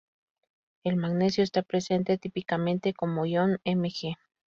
El 0.83 0.95
magnesio 0.95 1.43
está 1.43 1.61
presente 1.61 2.17
típicamente 2.17 2.91
como 2.91 3.27
ion 3.27 3.59
Mg. 3.63 4.17